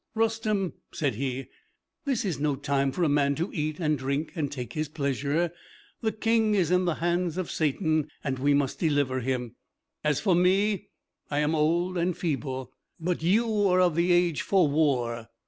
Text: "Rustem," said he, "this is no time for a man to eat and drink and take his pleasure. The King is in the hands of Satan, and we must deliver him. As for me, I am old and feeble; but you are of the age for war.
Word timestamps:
"Rustem," 0.15 0.73
said 0.91 1.13
he, 1.13 1.45
"this 2.05 2.25
is 2.25 2.39
no 2.39 2.55
time 2.55 2.91
for 2.91 3.03
a 3.03 3.07
man 3.07 3.35
to 3.35 3.51
eat 3.53 3.79
and 3.79 3.99
drink 3.99 4.31
and 4.35 4.51
take 4.51 4.73
his 4.73 4.89
pleasure. 4.89 5.51
The 6.01 6.11
King 6.11 6.55
is 6.55 6.71
in 6.71 6.85
the 6.85 6.95
hands 6.95 7.37
of 7.37 7.51
Satan, 7.51 8.09
and 8.23 8.39
we 8.39 8.55
must 8.55 8.79
deliver 8.79 9.19
him. 9.19 9.57
As 10.03 10.19
for 10.19 10.33
me, 10.33 10.87
I 11.29 11.37
am 11.37 11.53
old 11.53 11.99
and 11.99 12.17
feeble; 12.17 12.73
but 12.99 13.21
you 13.21 13.67
are 13.67 13.79
of 13.79 13.93
the 13.93 14.11
age 14.11 14.41
for 14.41 14.67
war. 14.67 15.27